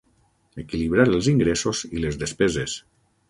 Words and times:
Equilibrar 0.63 1.05
els 1.11 1.29
ingressos 1.33 1.83
i 1.99 2.03
les 2.07 2.19
despeses. 2.25 2.79